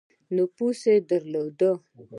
نفوذ 0.35 0.81
درلود. 1.09 1.59